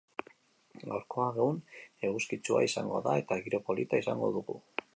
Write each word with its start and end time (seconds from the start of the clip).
Gaurkoa 0.83 1.27
egun 1.35 1.59
eguzkitsua 2.09 2.63
izango 2.69 3.03
da 3.09 3.13
eta 3.25 3.41
giro 3.45 3.61
polita 3.69 4.01
izango 4.05 4.31
dugu. 4.39 4.61